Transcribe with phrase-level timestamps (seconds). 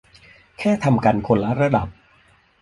[0.59, 1.87] แค่ทำกันคนละระดับ